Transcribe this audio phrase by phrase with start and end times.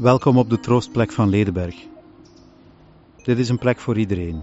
[0.00, 1.86] Welkom op de troostplek van Ledenberg.
[3.22, 4.42] Dit is een plek voor iedereen.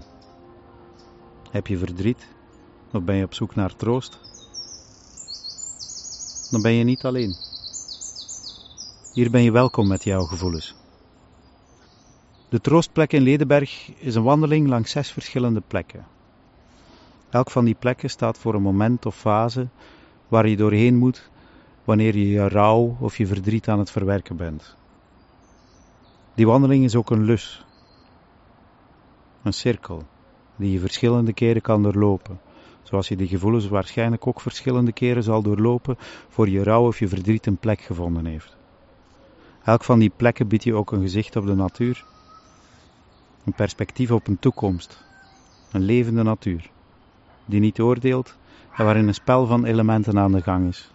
[1.50, 2.28] Heb je verdriet
[2.92, 4.18] of ben je op zoek naar troost?
[6.48, 7.36] Dan ben je niet alleen.
[9.12, 10.74] Hier ben je welkom met jouw gevoelens.
[12.48, 16.06] De troostplek in Ledenberg is een wandeling langs zes verschillende plekken.
[17.30, 19.68] Elk van die plekken staat voor een moment of fase
[20.28, 21.30] waar je doorheen moet
[21.84, 24.76] wanneer je je rouw of je verdriet aan het verwerken bent.
[26.38, 27.64] Die wandeling is ook een lus,
[29.42, 30.02] een cirkel,
[30.56, 32.40] die je verschillende keren kan doorlopen,
[32.82, 35.96] zoals je die gevoelens waarschijnlijk ook verschillende keren zal doorlopen
[36.28, 38.56] voor je rouw of je verdriet een plek gevonden heeft.
[39.64, 42.04] Elk van die plekken biedt je ook een gezicht op de natuur,
[43.44, 45.04] een perspectief op een toekomst,
[45.72, 46.70] een levende natuur,
[47.44, 48.36] die niet oordeelt
[48.76, 50.90] en waarin een spel van elementen aan de gang is.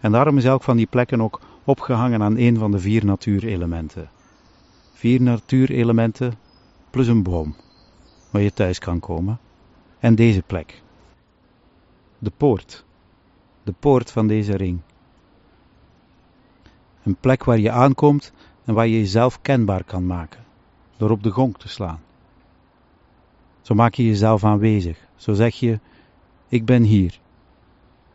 [0.00, 4.10] En daarom is elk van die plekken ook opgehangen aan een van de vier natuurelementen.
[5.02, 6.34] Vier natuurelementen
[6.90, 7.54] plus een boom,
[8.30, 9.38] waar je thuis kan komen.
[9.98, 10.82] En deze plek.
[12.18, 12.84] De poort.
[13.62, 14.80] De poort van deze ring.
[17.02, 18.32] Een plek waar je aankomt
[18.64, 20.44] en waar je jezelf kenbaar kan maken,
[20.96, 22.00] door op de gong te slaan.
[23.60, 24.98] Zo maak je jezelf aanwezig.
[25.16, 25.80] Zo zeg je:
[26.48, 27.20] Ik ben hier.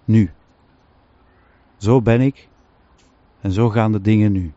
[0.05, 0.31] Nu.
[1.77, 2.49] Zo ben ik
[3.41, 4.53] en zo gaan de dingen nu.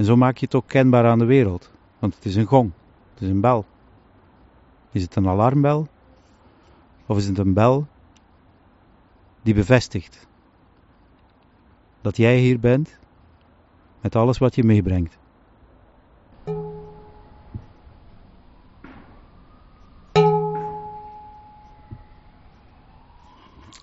[0.00, 2.72] En zo maak je het ook kenbaar aan de wereld, want het is een gong,
[3.12, 3.66] het is een bel.
[4.92, 5.88] Is het een alarmbel?
[7.06, 7.86] Of is het een bel
[9.42, 10.26] die bevestigt
[12.00, 12.98] dat jij hier bent
[14.00, 15.18] met alles wat je meebrengt?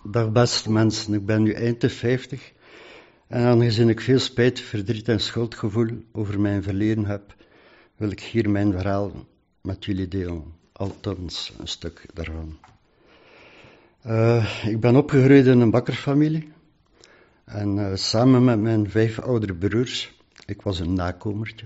[0.03, 2.53] Dag beste mensen, ik ben nu eind de 50
[3.27, 7.35] en aangezien ik veel spijt, verdriet en schuldgevoel over mijn verleden heb,
[7.95, 9.11] wil ik hier mijn verhaal
[9.61, 10.43] met jullie delen.
[10.71, 12.57] Althans, een stuk daarvan.
[14.05, 16.51] Uh, ik ben opgegroeid in een bakkersfamilie.
[17.45, 20.13] En uh, samen met mijn vijf oudere broers,
[20.45, 21.65] ik was een nakomertje,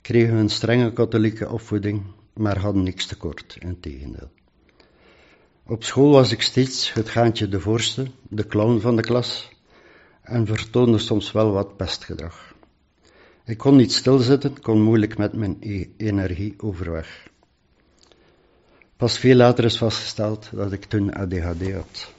[0.00, 4.30] kregen we een strenge katholieke opvoeding, maar hadden niks tekort, in tegendeel.
[5.66, 9.48] Op school was ik steeds het gaantje de voorste, de clown van de klas,
[10.26, 12.54] en vertoonde soms wel wat pestgedrag.
[13.44, 17.28] Ik kon niet stilzitten, kon moeilijk met mijn e- energie overweg.
[18.96, 22.12] Pas veel later is vastgesteld dat ik toen ADHD had.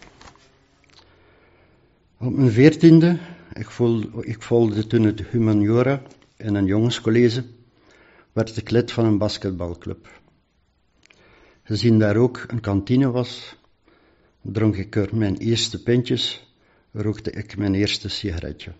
[2.17, 3.17] Op mijn veertiende,
[3.53, 3.69] ik,
[4.21, 6.01] ik volgde toen het humaniora
[6.37, 7.43] in een jongenscollege,
[8.31, 10.09] werd ik lid van een basketbalclub.
[11.63, 13.55] Gezien daar ook een kantine was,
[14.41, 16.46] dronk ik er mijn eerste pintjes
[16.91, 18.71] rookte ik mijn eerste sigaretje.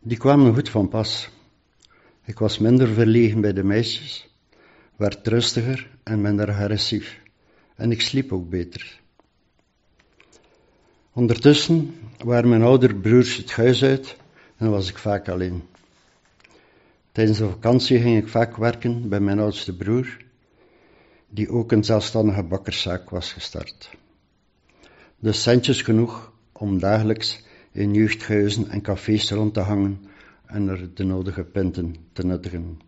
[0.00, 1.28] Die kwamen goed van pas.
[2.24, 4.28] Ik was minder verlegen bij de meisjes,
[4.96, 7.20] werd rustiger en minder agressief.
[7.76, 9.00] En ik sliep ook beter.
[11.12, 14.16] Ondertussen waren mijn oudere broers het huis uit
[14.56, 15.62] en was ik vaak alleen.
[17.12, 20.16] Tijdens de vakantie ging ik vaak werken bij mijn oudste broer,
[21.28, 23.90] die ook een zelfstandige bakkerszaak was gestart
[25.24, 27.42] dus centjes genoeg om dagelijks
[27.72, 30.00] in jeugdhuizen en cafés rond te hangen
[30.46, 32.78] en er de nodige pinten te nuttigen.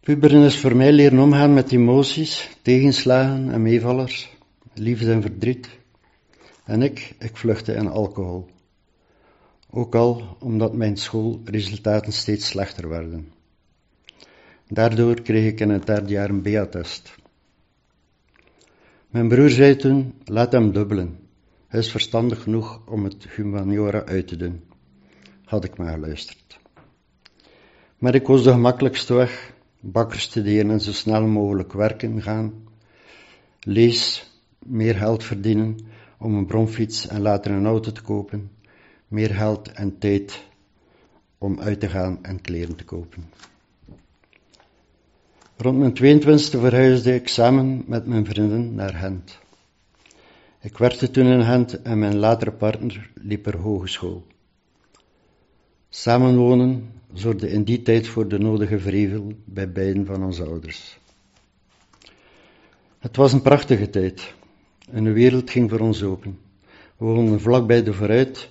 [0.00, 4.36] Puberen is voor mij leren omgaan met emoties, tegenslagen en meevallers,
[4.74, 5.68] liefde en verdriet.
[6.64, 8.48] En ik, ik vluchtte in alcohol.
[9.70, 13.32] Ook al omdat mijn schoolresultaten steeds slechter werden.
[14.68, 17.20] Daardoor kreeg ik in het derde jaar een B-attest.
[19.12, 21.18] Mijn broer zei toen, laat hem dubbelen.
[21.68, 24.62] Hij is verstandig genoeg om het humaniora uit te doen.
[25.44, 26.60] Had ik maar geluisterd.
[27.98, 29.52] Maar ik koos de gemakkelijkste weg.
[29.80, 32.52] Bakker studeren en zo snel mogelijk werken gaan.
[33.60, 35.78] Lees, meer geld verdienen
[36.18, 38.50] om een bromfiets en later een auto te kopen.
[39.08, 40.44] Meer geld en tijd
[41.38, 43.24] om uit te gaan en kleren te kopen.
[45.62, 49.38] Rond mijn 22e verhuisde ik samen met mijn vrienden naar Gent.
[50.60, 54.26] Ik werkte toen in Gent en mijn latere partner liep er hogeschool.
[55.88, 60.98] Samenwonen zorgde in die tijd voor de nodige vrevel bij beiden van onze ouders.
[62.98, 64.34] Het was een prachtige tijd.
[64.90, 66.38] En de wereld ging voor ons open.
[66.96, 68.50] We woonden vlakbij de vooruit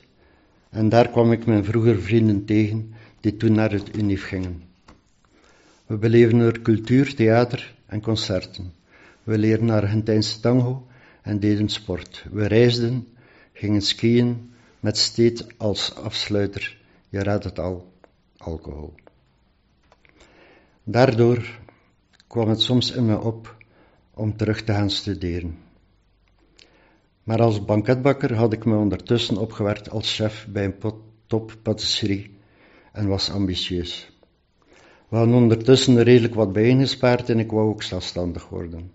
[0.69, 4.70] en daar kwam ik mijn vroeger vrienden tegen die toen naar het UNIF gingen.
[5.91, 8.73] We beleven er cultuur, theater en concerten.
[9.23, 10.87] We leerden Argentijnse tango
[11.21, 12.25] en deden sport.
[12.31, 13.07] We reisden,
[13.53, 16.77] gingen skiën, met steeds als afsluiter,
[17.09, 17.93] je raadt het al,
[18.37, 18.93] alcohol.
[20.83, 21.59] Daardoor
[22.27, 23.55] kwam het soms in me op
[24.13, 25.57] om terug te gaan studeren.
[27.23, 30.93] Maar als banketbakker had ik me ondertussen opgewerkt als chef bij een
[31.27, 32.37] toppatisserie
[32.91, 34.11] en was ambitieus.
[35.11, 38.91] We hadden ondertussen redelijk wat bijgespaard en ik wou ook zelfstandig worden.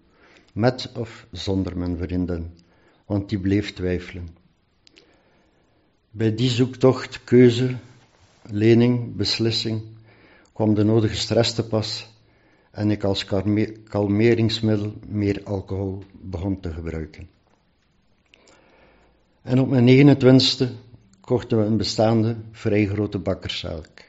[0.53, 2.55] Met of zonder mijn vrienden,
[3.07, 4.29] want die bleef twijfelen.
[6.11, 7.77] Bij die zoektocht, keuze,
[8.43, 9.83] lening, beslissing
[10.53, 12.09] kwam de nodige stress te pas
[12.71, 13.27] en ik als
[13.89, 17.29] kalmeringsmiddel meer alcohol begon te gebruiken.
[19.43, 20.67] En op mijn 29e
[21.21, 24.06] kochten we een bestaande, vrij grote bakkerszaak.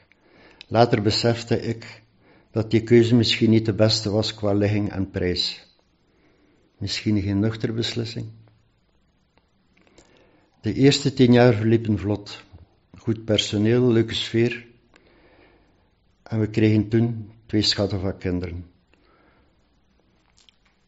[0.68, 2.02] Later besefte ik
[2.50, 5.66] dat die keuze misschien niet de beste was qua ligging en prijs.
[6.78, 8.26] Misschien geen nuchter beslissing.
[10.60, 12.44] De eerste tien jaar verliepen vlot.
[12.98, 14.66] Goed personeel, leuke sfeer.
[16.22, 18.66] En we kregen toen twee schatten van kinderen.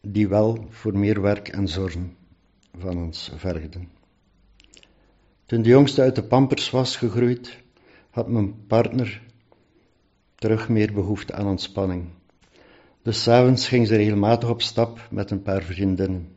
[0.01, 2.15] Die wel voor meer werk en zorgen
[2.77, 3.89] van ons vergden.
[5.45, 7.57] Toen de jongste uit de pampers was gegroeid,
[8.09, 9.21] had mijn partner
[10.41, 12.03] terug meer behoefte aan ontspanning.
[13.01, 16.33] Dus s'avonds ging ze regelmatig op stap met een paar vriendinnen.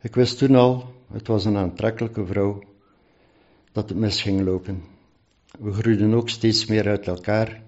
[0.00, 2.62] Ik wist toen al, het was een aantrekkelijke vrouw,
[3.72, 4.82] dat het mis ging lopen.
[5.58, 7.62] We groeiden ook steeds meer uit elkaar.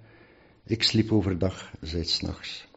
[0.66, 2.68] Ik sliep overdag, zij s'nachts.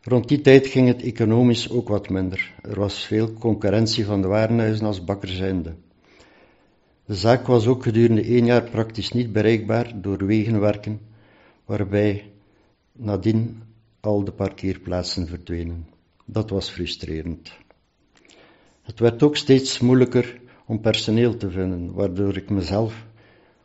[0.00, 2.54] Rond die tijd ging het economisch ook wat minder.
[2.62, 5.74] Er was veel concurrentie van de warenhuizen als bakker zijnde.
[7.06, 11.00] De zaak was ook gedurende één jaar praktisch niet bereikbaar door wegenwerken,
[11.64, 12.32] waarbij
[12.92, 13.62] nadien
[14.00, 15.86] al de parkeerplaatsen verdwenen.
[16.24, 17.52] Dat was frustrerend.
[18.82, 23.06] Het werd ook steeds moeilijker om personeel te vinden, waardoor ik mezelf,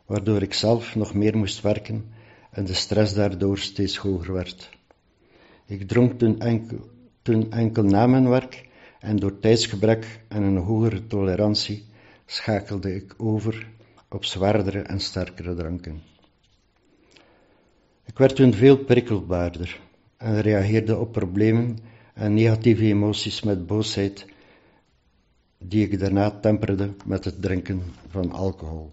[0.06, 2.04] waardoor ik zelf nog meer moest werken
[2.50, 4.70] en de stress daardoor steeds hoger werd.
[5.66, 6.78] Ik dronk toen enkel,
[7.22, 8.68] toen enkel na mijn werk
[9.00, 11.90] en door tijdsgebrek en een hogere tolerantie
[12.26, 13.66] schakelde ik over
[14.08, 16.02] op zwaardere en sterkere dranken.
[18.04, 19.80] Ik werd toen veel prikkelbaarder
[20.16, 21.78] en reageerde op problemen
[22.14, 24.26] en negatieve emoties met boosheid,
[25.58, 28.90] die ik daarna temperde met het drinken van alcohol.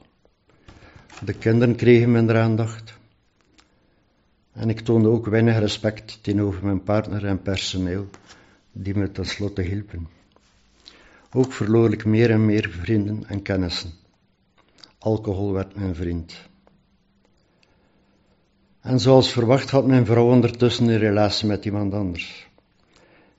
[1.26, 2.98] De kinderen kregen minder aandacht
[4.54, 8.10] en ik toonde ook weinig respect tegenover mijn partner en personeel,
[8.72, 10.08] die me tenslotte hielpen.
[11.32, 13.92] Ook verloor ik meer en meer vrienden en kennissen.
[14.98, 16.36] Alcohol werd mijn vriend.
[18.82, 22.50] En zoals verwacht had mijn vrouw ondertussen een relatie met iemand anders.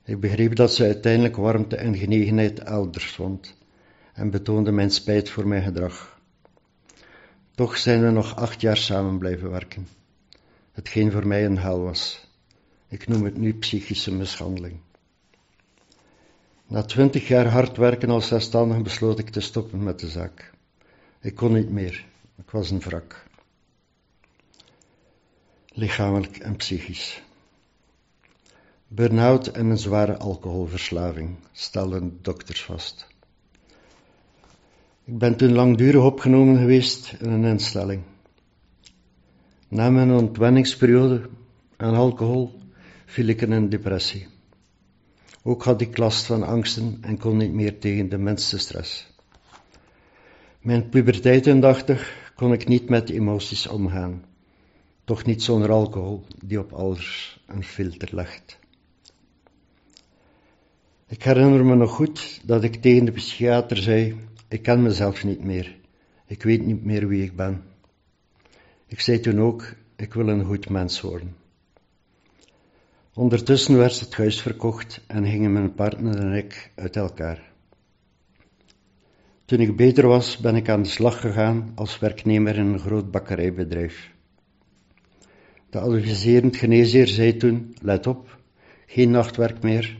[0.03, 3.55] Ik begreep dat ze uiteindelijk warmte en genegenheid elders vond
[4.13, 6.19] en betoonde mijn spijt voor mijn gedrag.
[7.55, 9.87] Toch zijn we nog acht jaar samen blijven werken,
[10.71, 12.27] hetgeen voor mij een hel was.
[12.87, 14.79] Ik noem het nu psychische mishandeling.
[16.71, 20.51] Na twintig jaar hard werken als zelfstandig besloot ik te stoppen met de zaak.
[21.21, 22.05] Ik kon niet meer.
[22.37, 23.25] Ik was een wrak.
[25.67, 27.21] Lichamelijk en psychisch.
[28.87, 33.07] Burn-out en een zware alcoholverslaving, stelden dokters vast.
[35.03, 38.03] Ik ben toen langdurig opgenomen geweest in een instelling.
[39.67, 41.29] Na mijn ontwenningsperiode
[41.77, 42.59] aan alcohol
[43.05, 44.27] viel ik in een depressie.
[45.43, 49.13] Ook had ik last van angsten en kon niet meer tegen de minste stress.
[50.59, 54.23] Mijn puberteit indachtig kon ik niet met emoties omgaan.
[55.03, 58.59] Toch niet zonder alcohol, die op alles een filter legt.
[61.07, 64.15] Ik herinner me nog goed dat ik tegen de psychiater zei:
[64.47, 65.75] Ik ken mezelf niet meer.
[66.25, 67.63] Ik weet niet meer wie ik ben.
[68.87, 71.35] Ik zei toen ook: Ik wil een goed mens worden.
[73.13, 77.51] Ondertussen werd het huis verkocht en gingen mijn partner en ik uit elkaar.
[79.45, 83.11] Toen ik beter was, ben ik aan de slag gegaan als werknemer in een groot
[83.11, 84.11] bakkerijbedrijf.
[85.69, 88.39] De adviserend geneesheer zei toen: Let op,
[88.85, 89.97] geen nachtwerk meer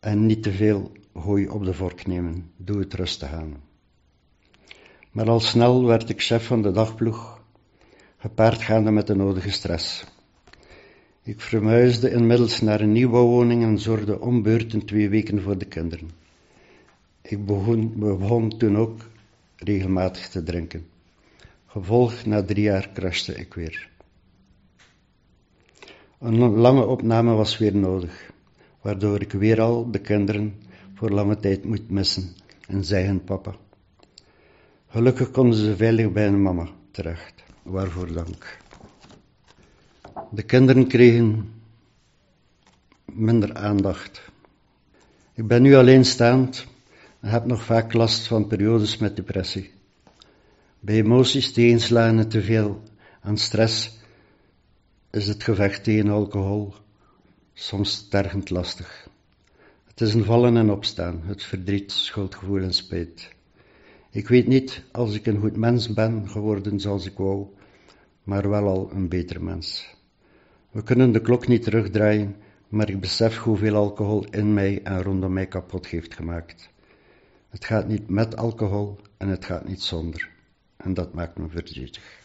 [0.00, 2.50] en niet te veel hooi op de vork nemen.
[2.56, 3.56] Doe het rustig aan.
[5.10, 7.42] Maar al snel werd ik chef van de dagploeg,
[8.16, 10.04] gepaard gaande met de nodige stress.
[11.26, 16.10] Ik verhuisde inmiddels naar een nieuwbouwwoning en zorgde om beurten twee weken voor de kinderen.
[17.22, 19.00] Ik begon, begon toen ook
[19.56, 20.86] regelmatig te drinken.
[21.66, 23.88] Gevolg na drie jaar crashte ik weer.
[26.20, 28.30] Een lange opname was weer nodig,
[28.80, 30.54] waardoor ik weer al de kinderen
[30.94, 32.34] voor lange tijd moet missen
[32.68, 33.54] en zij hun papa.
[34.88, 37.42] Gelukkig konden ze veilig bij hun mama terecht.
[37.62, 38.62] Waarvoor dank.
[40.34, 41.52] De kinderen kregen
[43.04, 44.22] minder aandacht.
[45.34, 46.66] Ik ben nu alleenstaand
[47.20, 49.70] en heb nog vaak last van periodes met depressie.
[50.80, 52.82] Bij emoties tegenslagen en te veel
[53.20, 53.98] aan stress
[55.10, 56.74] is het gevecht tegen alcohol
[57.52, 59.08] soms tergend lastig.
[59.84, 63.28] Het is een vallen en opstaan, het verdriet, schuldgevoel en spijt.
[64.10, 67.46] Ik weet niet als ik een goed mens ben geworden zoals ik wou,
[68.22, 69.93] maar wel al een beter mens.
[70.74, 72.36] We kunnen de klok niet terugdraaien,
[72.68, 76.70] maar ik besef hoeveel alcohol in mij en rondom mij kapot heeft gemaakt.
[77.48, 80.30] Het gaat niet met alcohol en het gaat niet zonder.
[80.76, 82.23] En dat maakt me verdrietig.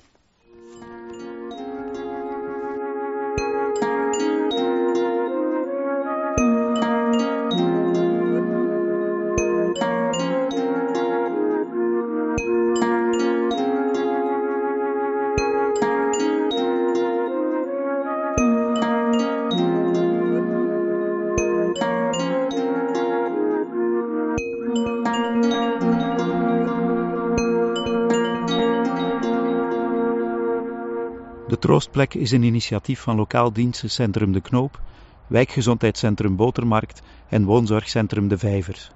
[31.59, 34.81] Troostplek is een initiatief van lokaal dienstencentrum De Knoop,
[35.27, 38.91] wijkgezondheidscentrum Botermarkt en woonzorgcentrum De Vijvers.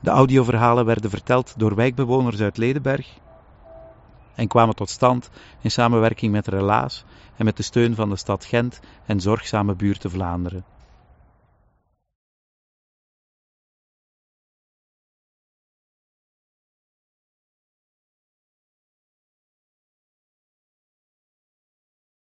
[0.00, 3.08] De audioverhalen werden verteld door wijkbewoners uit Ledenberg
[4.34, 7.04] en kwamen tot stand in samenwerking met Relaas
[7.36, 10.64] en met de steun van de stad Gent en Zorgzame Buurten Vlaanderen.